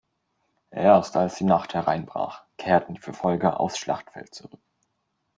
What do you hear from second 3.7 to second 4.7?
Schlachtfeld zurück.